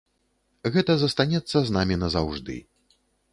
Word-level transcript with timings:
Гэта 0.75 0.95
застанецца 1.01 1.57
з 1.67 1.77
намі 1.77 1.99
назаўжды. 2.05 2.57